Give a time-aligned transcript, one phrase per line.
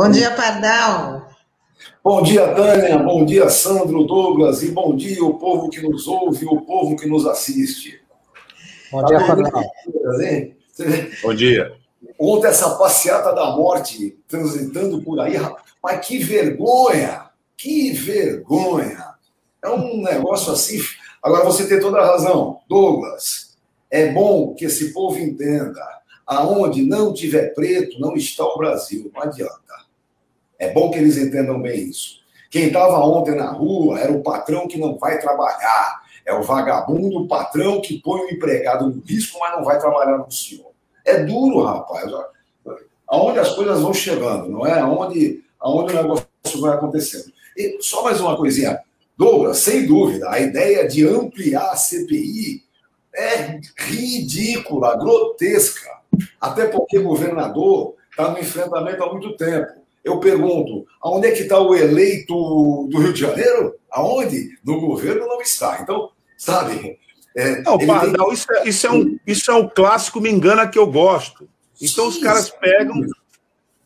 [0.00, 1.28] Bom dia, Pardal.
[2.02, 2.96] Bom dia, Tânia.
[3.00, 4.62] Bom dia, Sandro, Douglas.
[4.62, 8.00] E bom dia, o povo que nos ouve, o povo que nos assiste.
[8.90, 9.62] Bom dia, Pardal.
[11.22, 11.76] Bom dia.
[12.18, 15.34] Ontem, essa passeata da morte transitando por aí,
[15.82, 17.26] mas que vergonha!
[17.54, 19.04] Que vergonha!
[19.62, 20.80] É um negócio assim.
[21.22, 23.54] Agora, você tem toda a razão, Douglas.
[23.90, 25.86] É bom que esse povo entenda:
[26.26, 29.10] aonde não tiver preto, não está o Brasil.
[29.14, 29.89] Não adianta.
[30.60, 32.20] É bom que eles entendam bem isso.
[32.50, 36.02] Quem estava ontem na rua era o patrão que não vai trabalhar.
[36.26, 40.18] É o vagabundo, o patrão que põe o empregado no risco, mas não vai trabalhar
[40.18, 40.70] no senhor.
[41.04, 42.12] É duro, rapaz.
[43.08, 44.78] Aonde as coisas vão chegando, não é?
[44.80, 46.26] Aonde, aonde o negócio
[46.60, 47.32] vai acontecendo.
[47.56, 48.78] E só mais uma coisinha.
[49.16, 52.62] Douglas, sem dúvida, a ideia de ampliar a CPI
[53.14, 55.90] é ridícula, grotesca.
[56.40, 59.79] Até porque o governador está no enfrentamento há muito tempo.
[60.04, 62.34] Eu pergunto, aonde é que está o eleito
[62.90, 63.74] do Rio de Janeiro?
[63.90, 64.58] Aonde?
[64.64, 65.80] No governo não está.
[65.80, 66.98] Então, sabe?
[67.36, 68.34] É, não, Pardal, tem...
[68.34, 71.48] isso, é, isso, é um, isso é um clássico me engana que eu gosto.
[71.80, 73.06] Então Sim, os caras pegam.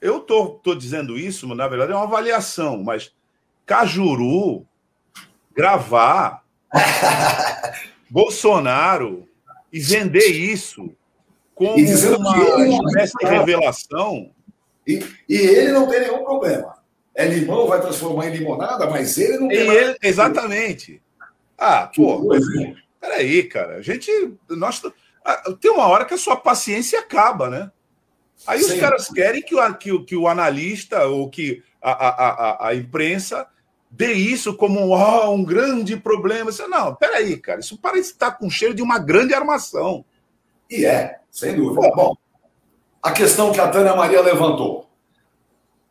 [0.01, 3.12] Eu tô, tô dizendo isso, na verdade é uma avaliação, mas
[3.65, 4.67] Cajuru,
[5.55, 6.45] gravar
[8.11, 9.27] Bolsonaro
[9.73, 10.91] e vender isso
[11.55, 14.31] como uma espécie de revelação.
[14.87, 16.79] E, e, ele não tem nenhum problema.
[17.15, 19.59] É limão, vai transformar em limonada, mas ele não tem.
[19.59, 21.01] Ele, exatamente.
[21.57, 22.29] Ah, pô.
[23.01, 23.77] Peraí, cara.
[23.77, 24.11] A gente.
[24.51, 24.83] Nós,
[25.61, 27.71] tem uma hora que a sua paciência acaba, né?
[28.47, 28.75] Aí Sim.
[28.75, 32.75] os caras querem que o, que, que o analista ou que a, a, a, a
[32.75, 33.47] imprensa
[33.91, 36.51] dê isso como oh, um grande problema.
[36.51, 37.61] Você, não, peraí, cara.
[37.61, 40.05] Isso parece estar com cheiro de uma grande armação.
[40.69, 41.91] E é, sem dúvida.
[41.95, 42.17] Bom,
[43.05, 44.89] a questão que a Tânia Maria levantou.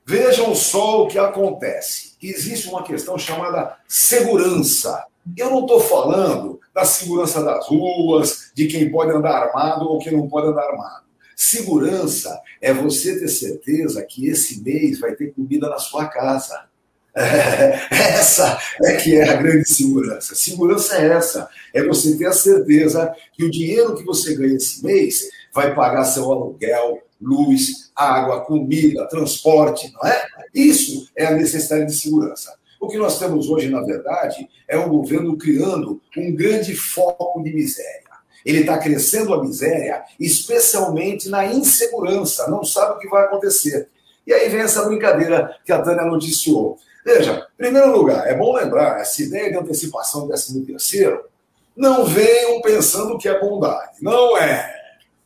[0.03, 2.13] Vejam só o que acontece.
[2.19, 5.05] Existe uma questão chamada segurança.
[5.37, 10.11] Eu não estou falando da segurança das ruas, de quem pode andar armado ou quem
[10.11, 11.03] não pode andar armado.
[11.35, 16.65] Segurança é você ter certeza que esse mês vai ter comida na sua casa.
[17.15, 20.33] essa é que é a grande segurança.
[20.33, 24.83] Segurança é essa: é você ter a certeza que o dinheiro que você ganha esse
[24.83, 30.25] mês vai pagar seu aluguel, luz, água, comida, transporte, não é?
[30.53, 32.53] Isso é a necessidade de segurança.
[32.79, 37.53] O que nós temos hoje, na verdade, é um governo criando um grande foco de
[37.53, 38.03] miséria.
[38.45, 43.87] Ele está crescendo a miséria, especialmente na insegurança, não sabe o que vai acontecer.
[44.27, 46.77] E aí vem essa brincadeira que a Tânia noticiou.
[47.05, 51.23] Veja, em primeiro lugar, é bom lembrar, essa ideia de antecipação do 13 terceiro,
[51.75, 53.97] não venham pensando que é bondade.
[54.01, 54.82] Não é.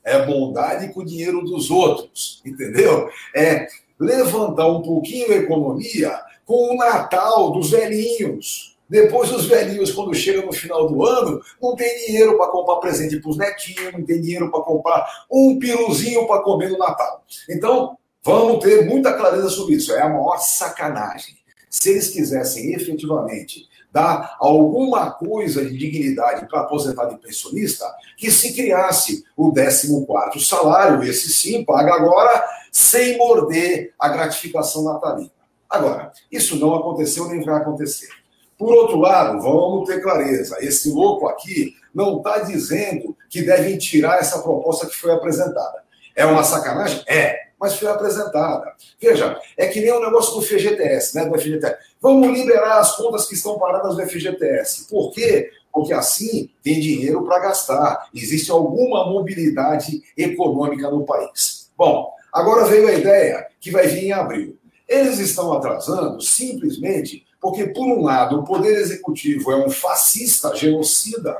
[0.08, 3.10] É bondade com o dinheiro dos outros, entendeu?
[3.36, 3.68] É
[4.00, 8.78] levantar um pouquinho a economia com o Natal dos velhinhos.
[8.90, 13.20] Depois os velhinhos, quando chegam no final do ano, não tem dinheiro para comprar presente
[13.20, 17.26] para os netinhos, não tem dinheiro para comprar um piruzinho para comer no Natal.
[17.50, 19.92] Então, vamos ter muita clareza sobre isso.
[19.94, 21.36] É a maior sacanagem.
[21.70, 28.54] Se eles quisessem efetivamente dar alguma coisa de dignidade para aposentado e pensionista, que se
[28.54, 35.32] criasse o 14 salário, esse sim, paga agora, sem morder a gratificação natalina.
[35.70, 38.10] Agora, isso não aconteceu nem vai acontecer.
[38.58, 44.20] Por outro lado, vamos ter clareza: esse louco aqui não está dizendo que devem tirar
[44.20, 45.84] essa proposta que foi apresentada.
[46.16, 47.04] É uma sacanagem?
[47.08, 48.74] É mas foi apresentada.
[49.00, 51.26] Veja, é que nem o negócio do FGTS, né?
[51.26, 51.76] Do FGTS.
[52.02, 54.88] Vamos liberar as contas que estão paradas do FGTS.
[54.88, 55.50] Por quê?
[55.72, 58.10] Porque assim tem dinheiro para gastar.
[58.14, 61.72] Existe alguma mobilidade econômica no país.
[61.78, 64.58] Bom, agora veio a ideia que vai vir em abril.
[64.88, 71.38] Eles estão atrasando simplesmente porque, por um lado, o Poder Executivo é um fascista genocida.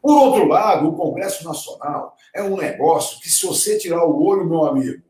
[0.00, 4.44] Por outro lado, o Congresso Nacional é um negócio que, se você tirar o olho,
[4.44, 5.02] meu amigo,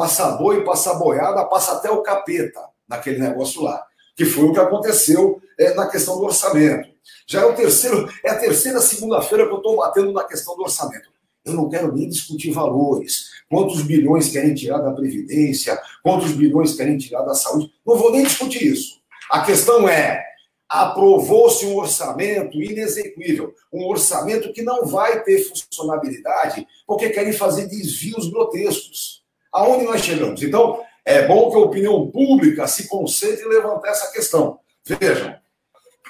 [0.00, 3.84] passar boi, passar boiada, passa até o capeta naquele negócio lá.
[4.16, 6.88] Que foi o que aconteceu é, na questão do orçamento.
[7.28, 10.62] Já é o terceiro, é a terceira segunda-feira que eu estou batendo na questão do
[10.62, 11.10] orçamento.
[11.44, 13.28] Eu não quero nem discutir valores.
[13.48, 15.78] Quantos bilhões querem tirar da Previdência?
[16.02, 17.70] Quantos bilhões querem tirar da saúde?
[17.86, 19.00] Não vou nem discutir isso.
[19.30, 20.22] A questão é:
[20.66, 28.30] aprovou-se um orçamento inexequível, um orçamento que não vai ter funcionabilidade, porque querem fazer desvios
[28.30, 29.19] grotescos.
[29.52, 30.42] Aonde nós chegamos?
[30.42, 34.58] Então, é bom que a opinião pública se concentre em levantar essa questão.
[34.84, 35.34] Vejam,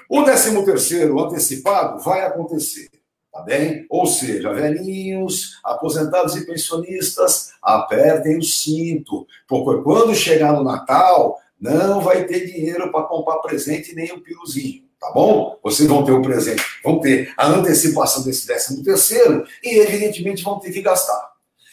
[0.09, 2.89] o 13 terceiro antecipado vai acontecer.
[3.33, 3.87] Tá bem?
[3.89, 12.01] Ou seja, velhinhos, aposentados e pensionistas, apertem o cinto, porque quando chegar no Natal, não
[12.01, 15.57] vai ter dinheiro para comprar presente nem um piruzinho, tá bom?
[15.63, 20.59] Vocês vão ter o presente, vão ter a antecipação desse décimo terceiro e, evidentemente, vão
[20.59, 21.30] ter que gastar.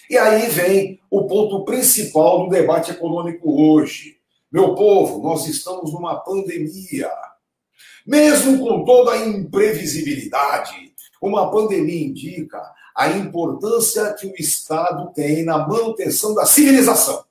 [0.10, 4.18] E aí vem o ponto principal do debate econômico hoje.
[4.52, 7.12] Meu povo, nós estamos numa pandemia.
[8.06, 12.62] Mesmo com toda a imprevisibilidade, uma pandemia indica
[12.96, 17.26] a importância que o Estado tem na manutenção da civilização.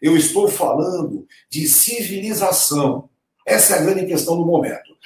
[0.00, 3.10] Eu estou falando de civilização.
[3.46, 4.96] Essa é a grande questão do momento.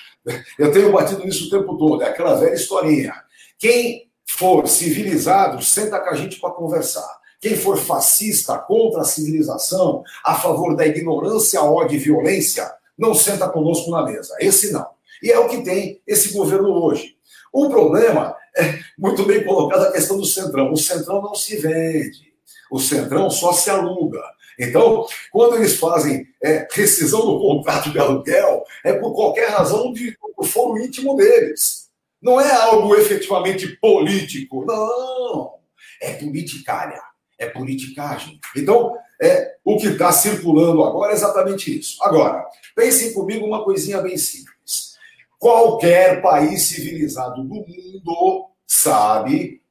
[0.59, 3.15] Eu tenho batido nisso o tempo todo, é aquela velha historinha.
[3.59, 7.09] Quem for civilizado, senta com a gente para conversar.
[7.41, 13.49] Quem for fascista contra a civilização, a favor da ignorância, ódio e violência, não senta
[13.49, 14.35] conosco na mesa.
[14.39, 14.87] Esse não.
[15.23, 17.17] E é o que tem esse governo hoje.
[17.53, 20.71] O problema é muito bem colocado a questão do Centrão.
[20.71, 22.33] O Centrão não se vende.
[22.71, 24.23] O Centrão só se aluga.
[24.59, 30.17] Então, quando eles fazem é, rescisão do contrato de aluguel, é por qualquer razão de,
[30.45, 31.86] foro íntimo deles.
[32.27, 34.65] Não é algo efetivamente político.
[34.65, 35.55] Não.
[36.03, 37.01] É politicária.
[37.39, 38.41] É politicagem.
[38.57, 42.03] Então, é, o que está circulando agora é exatamente isso.
[42.03, 42.45] Agora,
[42.75, 44.97] pensem comigo uma coisinha bem simples.
[45.39, 49.63] Qualquer país civilizado do mundo sabe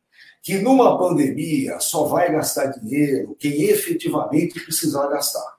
[0.41, 5.57] que numa pandemia só vai gastar dinheiro quem efetivamente precisar gastar.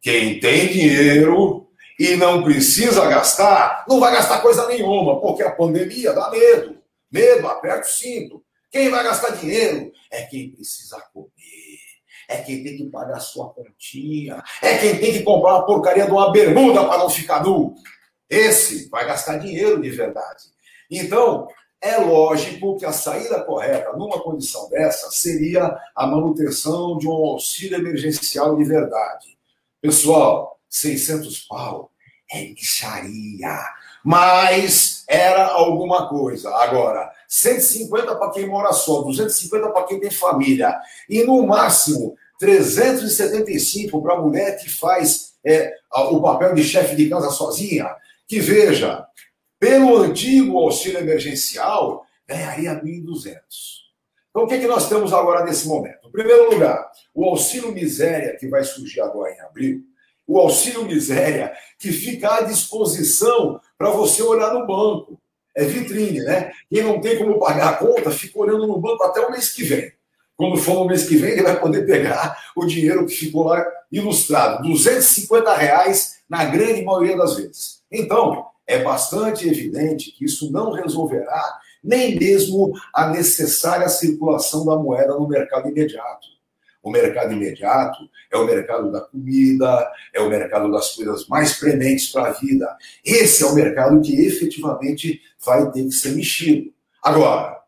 [0.00, 1.66] Quem tem dinheiro
[2.00, 6.78] e não precisa gastar, não vai gastar coisa nenhuma, porque a pandemia dá medo.
[7.12, 8.42] Medo, aperta o cinto.
[8.70, 11.28] Quem vai gastar dinheiro é quem precisa comer.
[12.26, 14.42] É quem tem que pagar a sua continha.
[14.62, 17.74] É quem tem que comprar uma porcaria de uma bermuda para não ficar nu.
[18.30, 20.44] Esse vai gastar dinheiro de verdade.
[20.90, 21.48] Então,
[21.82, 27.76] é lógico que a saída correta numa condição dessa seria a manutenção de um auxílio
[27.76, 29.36] emergencial de verdade.
[29.82, 31.90] Pessoal, 600 pau
[32.32, 33.58] é micharia,
[34.04, 36.48] mas era alguma coisa.
[36.56, 40.74] Agora, 150 para quem mora só, 250 para quem tem família,
[41.08, 47.08] e no máximo 375 para a mulher que faz é, o papel de chefe de
[47.08, 47.94] casa sozinha
[48.26, 49.04] que, veja,
[49.58, 53.36] pelo antigo auxílio emergencial, ganharia 1.200.
[54.30, 56.08] Então, o que, é que nós temos agora nesse momento?
[56.08, 59.82] Em primeiro lugar, o auxílio miséria, que vai surgir agora em abril,
[60.30, 65.20] o auxílio miséria, que fica à disposição para você olhar no banco.
[65.56, 66.52] É vitrine, né?
[66.70, 69.64] Quem não tem como pagar a conta, fica olhando no banco até o mês que
[69.64, 69.92] vem.
[70.36, 73.66] Quando for no mês que vem, ele vai poder pegar o dinheiro que ficou lá
[73.90, 74.62] ilustrado.
[74.62, 77.82] 250 reais na grande maioria das vezes.
[77.90, 85.14] Então, é bastante evidente que isso não resolverá nem mesmo a necessária circulação da moeda
[85.14, 86.39] no mercado imediato.
[86.82, 87.98] O mercado imediato
[88.30, 92.76] é o mercado da comida, é o mercado das coisas mais prementes para a vida.
[93.04, 96.72] Esse é o mercado que efetivamente vai ter que ser mexido.
[97.02, 97.60] Agora,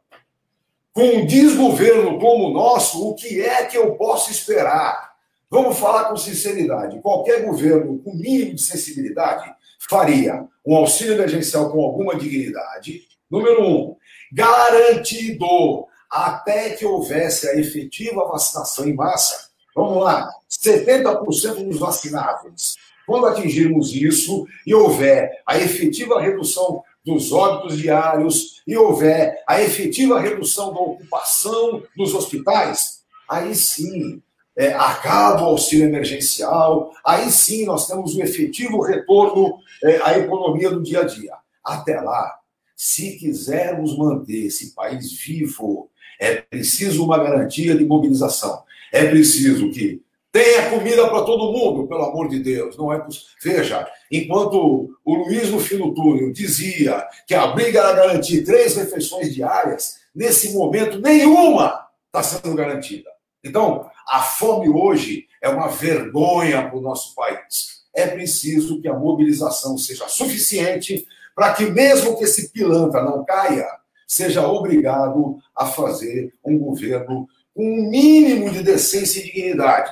[0.92, 5.12] com um desgoverno como o nosso, o que é que eu posso esperar?
[5.50, 7.00] Vamos falar com sinceridade.
[7.00, 9.52] Qualquer governo com mínimo de sensibilidade
[9.88, 13.02] faria um auxílio emergencial com alguma dignidade.
[13.31, 13.96] Número um,
[14.32, 19.48] garantido até que houvesse a efetiva vacinação em massa.
[19.74, 22.76] Vamos lá, 70% dos vacináveis.
[23.06, 30.20] Quando atingirmos isso e houver a efetiva redução dos óbitos diários e houver a efetiva
[30.20, 34.22] redução da ocupação dos hospitais, aí sim
[34.54, 40.70] é, acaba o auxílio emergencial, aí sim nós temos o efetivo retorno é, à economia
[40.70, 41.32] do dia a dia.
[41.64, 42.38] Até lá,
[42.76, 45.88] se quisermos manter esse país vivo,
[46.22, 48.62] é preciso uma garantia de mobilização.
[48.93, 50.00] É preciso que
[50.31, 52.76] tenha comida para todo mundo, pelo amor de Deus.
[52.76, 53.05] Não é.
[53.43, 58.76] Veja, enquanto o Luiz no fim do túnel dizia que a briga era garantir três
[58.76, 63.10] refeições diárias, nesse momento nenhuma está sendo garantida.
[63.43, 67.82] Então, a fome hoje é uma vergonha para o nosso país.
[67.93, 73.67] É preciso que a mobilização seja suficiente para que, mesmo que esse pilantra não caia,
[74.12, 79.90] seja obrigado a fazer um governo com um mínimo de decência e dignidade.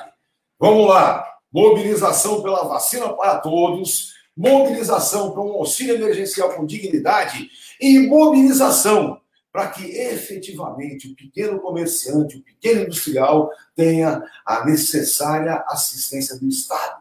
[0.59, 1.27] Vamos lá.
[1.51, 7.49] Mobilização pela vacina para todos, mobilização para um auxílio emergencial com dignidade
[7.81, 9.19] e mobilização
[9.51, 17.00] para que efetivamente o pequeno comerciante, o pequeno industrial tenha a necessária assistência do Estado.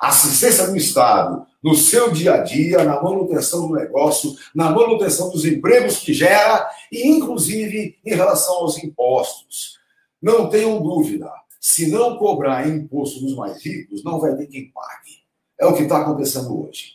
[0.00, 5.44] Assistência do Estado no seu dia a dia, na manutenção do negócio, na manutenção dos
[5.44, 9.78] empregos que gera e, inclusive, em relação aos impostos.
[10.20, 15.24] Não tenham dúvida, se não cobrar imposto dos mais ricos, não vai ter quem pague.
[15.58, 16.92] É o que está acontecendo hoje.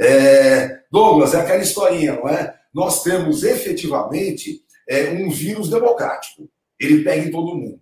[0.00, 2.54] É, Douglas, é aquela historinha, não é?
[2.72, 6.48] Nós temos efetivamente é, um vírus democrático.
[6.78, 7.80] Ele pega em todo mundo.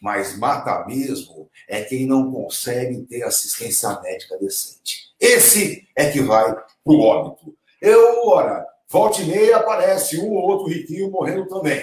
[0.00, 5.10] Mas mata mesmo é quem não consegue ter assistência médica decente.
[5.20, 7.54] Esse é que vai pro óbito.
[7.82, 11.82] Eu, ora, volte e meia aparece um ou outro riquinho morrendo também.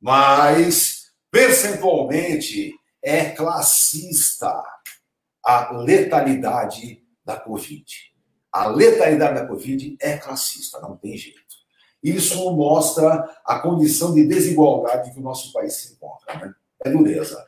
[0.00, 4.62] Mas, percentualmente, é classista
[5.42, 7.84] a letalidade da Covid.
[8.52, 11.40] A letalidade da Covid é classista, não tem jeito.
[12.02, 16.38] Isso mostra a condição de desigualdade que o nosso país se encontra.
[16.38, 16.54] Né?
[16.86, 17.46] É dureza.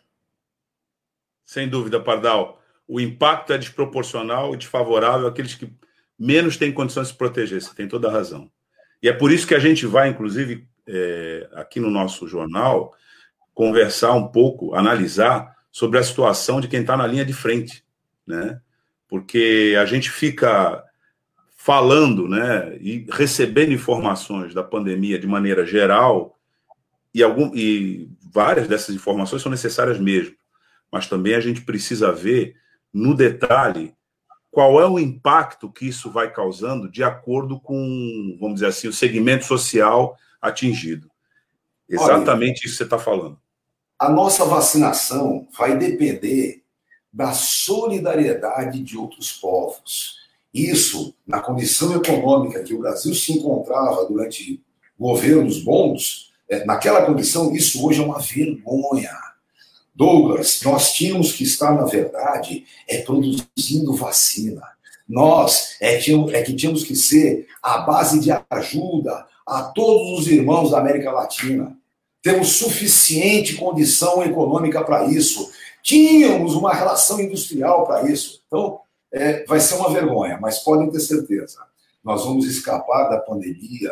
[1.44, 2.60] Sem dúvida, Pardal.
[2.86, 5.72] O impacto é desproporcional e desfavorável àqueles que
[6.18, 7.62] menos têm condições de se proteger.
[7.62, 8.50] Você tem toda a razão.
[9.02, 12.94] E é por isso que a gente vai, inclusive, é, aqui no nosso jornal,
[13.54, 17.84] conversar um pouco, analisar sobre a situação de quem está na linha de frente,
[18.26, 18.60] né?
[19.06, 20.84] Porque a gente fica
[21.56, 26.38] falando, né, e recebendo informações da pandemia de maneira geral,
[27.12, 30.34] e, algum, e várias dessas informações são necessárias mesmo,
[30.90, 32.56] mas também a gente precisa ver
[32.92, 33.94] no detalhe
[34.50, 38.92] qual é o impacto que isso vai causando de acordo com, vamos dizer assim, o
[38.92, 41.10] segmento social atingido.
[41.88, 43.38] Exatamente Olha, isso que você está falando.
[43.98, 46.62] A nossa vacinação vai depender
[47.12, 50.16] da solidariedade de outros povos.
[50.52, 54.62] Isso, na condição econômica que o Brasil se encontrava durante
[54.98, 59.16] governos bons, é, naquela condição, isso hoje é uma vergonha.
[59.94, 64.62] Douglas, nós tínhamos que estar, na verdade, é produzindo vacina.
[65.08, 70.28] Nós é, tínhamos, é que tínhamos que ser a base de ajuda a todos os
[70.28, 71.76] irmãos da América Latina.
[72.22, 75.50] Temos suficiente condição econômica para isso.
[75.82, 78.42] Tínhamos uma relação industrial para isso.
[78.46, 78.80] Então,
[79.12, 81.58] é, vai ser uma vergonha, mas podem ter certeza,
[82.04, 83.90] nós vamos escapar da pandemia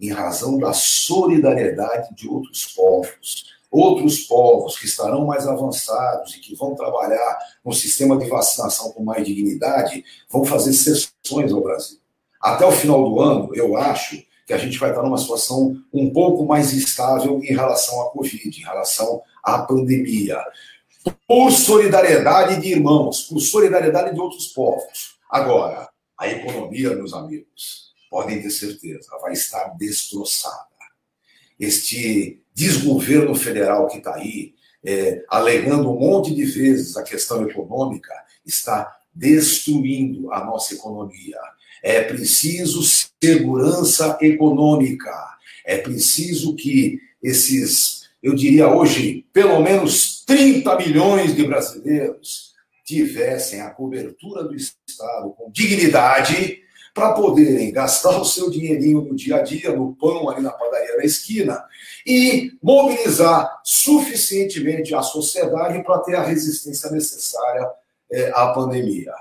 [0.00, 3.50] em razão da solidariedade de outros povos.
[3.70, 9.04] Outros povos que estarão mais avançados e que vão trabalhar no sistema de vacinação com
[9.04, 11.98] mais dignidade vão fazer sessões ao Brasil.
[12.40, 16.10] Até o final do ano, eu acho que a gente vai estar numa situação um
[16.10, 20.38] pouco mais estável em relação à Covid, em relação à pandemia
[21.26, 25.16] por solidariedade de irmãos, por solidariedade de outros povos.
[25.30, 25.88] Agora,
[26.18, 30.66] a economia, meus amigos, podem ter certeza, vai estar destroçada.
[31.58, 38.12] Este desgoverno federal que está aí, é, alegando um monte de vezes a questão econômica,
[38.44, 41.38] está destruindo a nossa economia.
[41.82, 45.12] É preciso segurança econômica.
[45.64, 52.50] É preciso que esses, eu diria hoje, pelo menos 30 milhões de brasileiros
[52.84, 56.60] tivessem a cobertura do Estado com dignidade
[56.94, 60.96] para poderem gastar o seu dinheirinho no dia a dia, no pão ali na padaria
[60.96, 61.62] da esquina,
[62.06, 67.68] e mobilizar suficientemente a sociedade para ter a resistência necessária
[68.10, 69.12] é, à pandemia.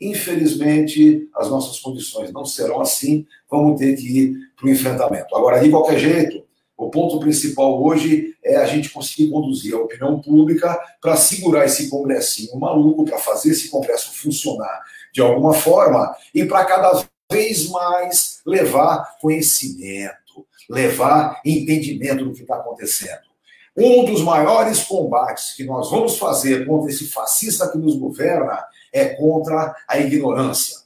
[0.00, 5.36] Infelizmente, as nossas condições não serão assim, vamos ter que ir para o enfrentamento.
[5.36, 6.44] Agora, de qualquer jeito,
[6.76, 11.90] o ponto principal hoje é a gente conseguir conduzir a opinião pública para segurar esse
[11.90, 14.80] congressinho maluco, para fazer esse congresso funcionar
[15.12, 22.56] de alguma forma e para cada vez mais levar conhecimento, levar entendimento do que está
[22.56, 23.28] acontecendo.
[23.76, 29.10] Um dos maiores combates que nós vamos fazer contra esse fascista que nos governa é
[29.10, 30.78] contra a ignorância.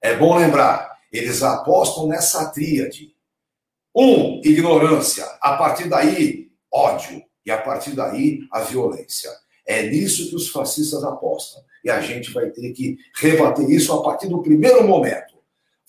[0.00, 3.12] É bom lembrar, eles apostam nessa tríade
[3.94, 5.24] um, ignorância.
[5.40, 7.22] A partir daí, ódio.
[7.44, 9.30] E a partir daí, a violência.
[9.66, 11.62] É nisso que os fascistas apostam.
[11.84, 15.29] E a gente vai ter que rebater isso a partir do primeiro momento.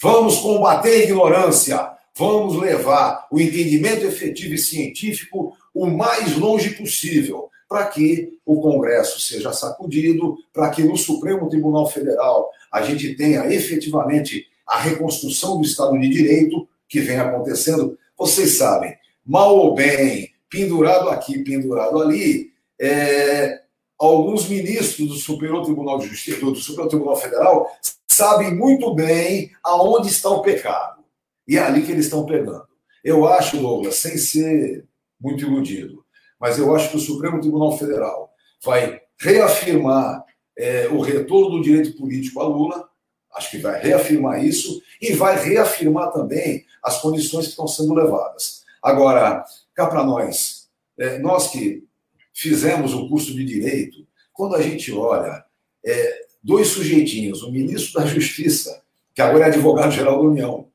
[0.01, 1.91] Vamos combater a ignorância.
[2.17, 9.20] Vamos levar o entendimento efetivo e científico o mais longe possível, para que o Congresso
[9.20, 15.65] seja sacudido, para que no Supremo Tribunal Federal a gente tenha efetivamente a reconstrução do
[15.65, 22.51] Estado de Direito, que vem acontecendo, vocês sabem, mal ou bem, pendurado aqui, pendurado ali,
[22.79, 23.62] é,
[24.00, 27.72] alguns ministros do Superior Tribunal de Justiça, do Superior Tribunal Federal,
[28.22, 31.04] sabem muito bem aonde está o pecado.
[31.48, 32.68] E é ali que eles estão pegando.
[33.04, 34.86] Eu acho, Douglas, sem ser
[35.20, 36.06] muito iludido,
[36.40, 38.32] mas eu acho que o Supremo Tribunal Federal
[38.63, 40.24] vai reafirmar
[40.56, 42.88] é, o retorno do direito político a Lula,
[43.34, 48.62] acho que vai reafirmar isso, e vai reafirmar também as condições que estão sendo levadas.
[48.84, 51.84] Agora, cá para nós, é, nós que
[52.36, 55.44] fizemos o curso de direito, quando a gente olha
[55.84, 58.81] é, dois sujeitinhos, o ministro da Justiça,
[59.13, 60.67] que agora é advogado-geral da União,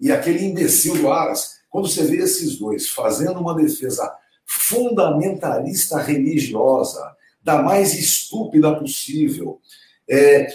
[0.00, 4.12] e aquele imbecil do Aras, quando você vê esses dois fazendo uma defesa
[4.44, 9.60] fundamentalista religiosa, da mais estúpida possível,
[10.08, 10.46] é,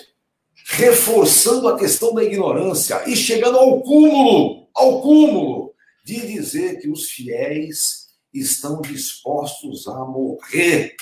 [0.65, 7.09] reforçando a questão da ignorância e chegando ao cúmulo, ao cúmulo, de dizer que os
[7.09, 10.95] fiéis estão dispostos a morrer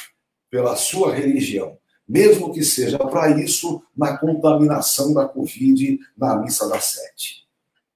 [0.50, 6.86] pela sua religião, mesmo que seja para isso na contaminação da Covid na missa das
[6.86, 7.46] sete.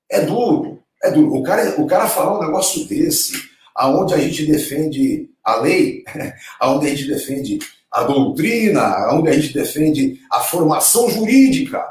[0.10, 1.36] É duro, é duro.
[1.36, 3.34] O cara, o cara falar um negócio desse,
[3.76, 6.04] aonde a gente defende a lei,
[6.60, 7.60] aonde a gente defende
[7.92, 11.84] a doutrina, onde a gente defende a formação jurídica.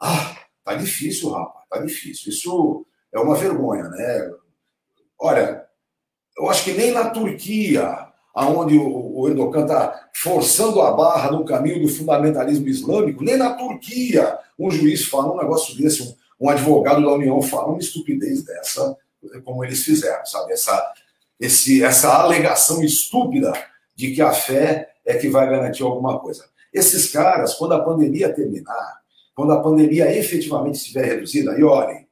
[0.00, 2.30] Ah, tá difícil, rapaz, tá difícil.
[2.30, 4.30] Isso é uma vergonha, né?
[5.18, 5.64] Olha,
[6.38, 11.80] eu acho que nem na Turquia, aonde o Erdogan está forçando a barra no caminho
[11.80, 17.02] do fundamentalismo islâmico, nem na Turquia um juiz fala um negócio desse, um, um advogado
[17.02, 18.96] da União fala uma estupidez dessa,
[19.44, 20.52] como eles fizeram, sabe?
[20.52, 20.92] Essa,
[21.40, 23.52] esse, essa alegação estúpida
[23.94, 26.44] de que a fé é que vai garantir alguma coisa.
[26.72, 29.00] Esses caras, quando a pandemia terminar,
[29.34, 32.06] quando a pandemia efetivamente estiver reduzida, e olhem,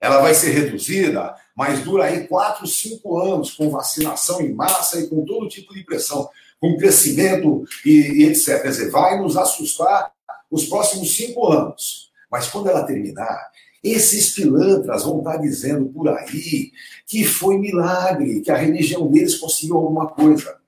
[0.00, 5.08] ela vai ser reduzida, mas dura aí quatro, cinco anos, com vacinação em massa e
[5.08, 6.28] com todo tipo de pressão,
[6.60, 8.62] com crescimento e, e etc.
[8.62, 10.12] Quer dizer, vai nos assustar
[10.50, 12.10] os próximos cinco anos.
[12.30, 13.50] Mas quando ela terminar,
[13.82, 16.72] esses pilantras vão estar dizendo por aí
[17.06, 20.58] que foi milagre, que a religião deles conseguiu alguma coisa.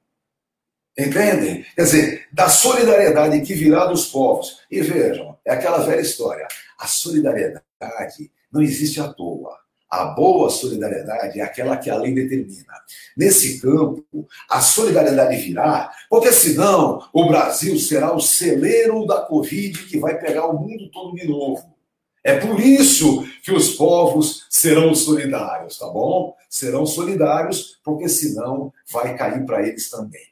[0.98, 1.64] Entendem?
[1.74, 4.60] Quer dizer, da solidariedade que virá dos povos.
[4.70, 6.46] E vejam, é aquela velha história.
[6.78, 9.65] A solidariedade não existe à toa.
[9.88, 12.72] A boa solidariedade é aquela que a lei determina.
[13.16, 14.04] Nesse campo,
[14.50, 20.46] a solidariedade virá, porque senão o Brasil será o celeiro da Covid que vai pegar
[20.46, 21.76] o mundo todo de novo.
[22.24, 26.34] É por isso que os povos serão solidários, tá bom?
[26.50, 30.26] Serão solidários, porque senão vai cair para eles também.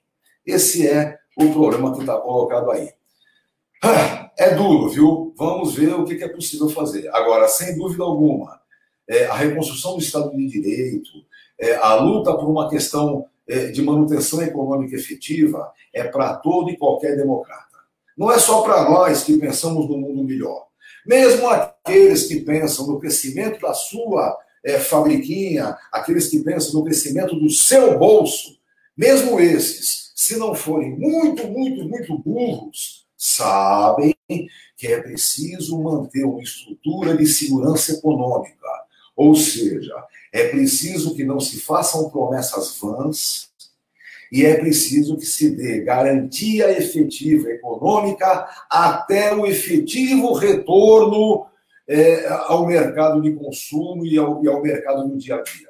[0.45, 2.91] Esse é o problema que está colocado aí.
[3.81, 5.33] Ah, é duro, viu?
[5.37, 7.09] Vamos ver o que é possível fazer.
[7.15, 8.61] Agora, sem dúvida alguma,
[9.09, 11.11] é, a reconstrução do Estado de Direito,
[11.59, 16.77] é, a luta por uma questão é, de manutenção econômica efetiva é para todo e
[16.77, 17.65] qualquer democrata.
[18.17, 20.67] Não é só para nós que pensamos no mundo melhor.
[21.07, 27.35] Mesmo aqueles que pensam no crescimento da sua é, fabriquinha, aqueles que pensam no crescimento
[27.37, 28.59] do seu bolso,
[28.97, 34.15] mesmo esses se não forem muito, muito, muito burros, sabem
[34.77, 38.84] que é preciso manter uma estrutura de segurança econômica.
[39.17, 39.95] Ou seja,
[40.33, 43.49] é preciso que não se façam promessas vãs
[44.33, 51.47] e é preciso que se dê garantia efetiva econômica até o efetivo retorno
[51.87, 55.69] é, ao mercado de consumo e ao, e ao mercado no dia a dia.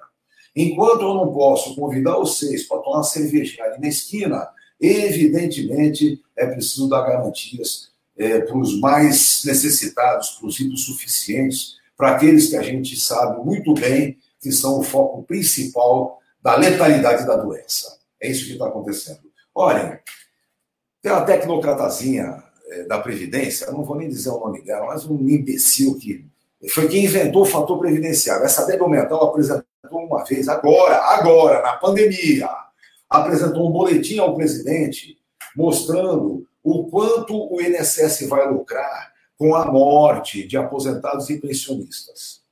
[0.56, 4.48] Enquanto eu não posso convidar vocês para tomar uma cervejinha ali na esquina,
[4.80, 12.48] evidentemente é preciso dar garantias é, para os mais necessitados, para os hipossuficientes, para aqueles
[12.48, 17.98] que a gente sabe muito bem que são o foco principal da letalidade da doença.
[18.20, 19.20] É isso que está acontecendo.
[19.54, 19.98] Olhem,
[21.04, 25.96] uma tecnocratazinha é, da Previdência, não vou nem dizer o nome dela, mas um imbecil
[25.98, 26.26] que
[26.70, 28.44] foi quem inventou o fator previdenciário.
[28.44, 32.48] Essa débil mental apresentou uma vez, agora, agora, na pandemia,
[33.08, 35.18] apresentou um boletim ao presidente
[35.54, 42.42] mostrando o quanto o INSS vai lucrar com a morte de aposentados e pensionistas.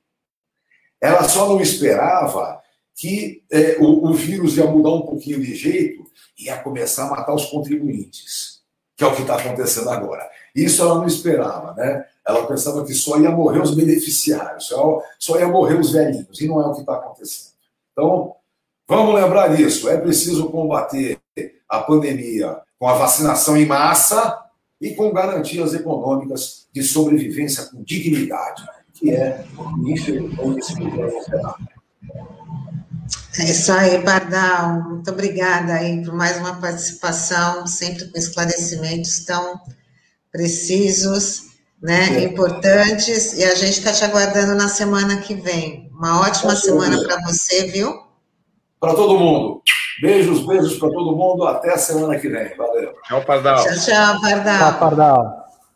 [1.01, 2.61] Ela só não esperava
[2.95, 6.03] que é, o, o vírus ia mudar um pouquinho de jeito
[6.37, 8.61] e ia começar a matar os contribuintes,
[8.95, 10.29] que é o que está acontecendo agora.
[10.55, 12.05] Isso ela não esperava, né?
[12.25, 16.47] Ela pensava que só ia morrer os beneficiários, só, só ia morrer os velhinhos, e
[16.47, 17.53] não é o que está acontecendo.
[17.91, 18.35] Então,
[18.87, 21.19] vamos lembrar disso: é preciso combater
[21.67, 24.42] a pandemia com a vacinação em massa
[24.83, 28.61] e com garantias econômicas de sobrevivência com dignidade,
[28.93, 29.45] que é,
[29.85, 31.13] infelizmente, esse governo
[33.39, 34.83] é isso aí, Bardal.
[34.83, 39.59] Muito obrigada aí por mais uma participação, sempre com esclarecimentos tão
[40.31, 41.43] precisos,
[41.81, 42.23] né, é.
[42.25, 45.89] importantes, e a gente está te aguardando na semana que vem.
[45.93, 48.03] Uma ótima semana para você, viu?
[48.79, 49.63] Para todo mundo.
[50.01, 51.45] Beijos, beijos para todo mundo.
[51.45, 52.55] Até a semana que vem.
[52.55, 52.93] Valeu.
[53.07, 53.63] Tchau, Pardal.
[53.63, 54.57] Tchau, tchau, Pardal.
[54.57, 55.42] Tchau, Pardal.